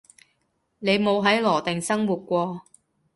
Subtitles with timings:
[0.79, 2.63] 你冇喺羅定生活過